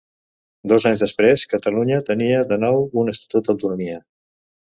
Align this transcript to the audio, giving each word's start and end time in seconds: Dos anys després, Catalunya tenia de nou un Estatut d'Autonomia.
Dos 0.71 0.87
anys 0.89 1.03
després, 1.03 1.43
Catalunya 1.51 1.99
tenia 2.07 2.41
de 2.53 2.59
nou 2.65 2.81
un 3.03 3.13
Estatut 3.15 3.47
d'Autonomia. 3.53 4.01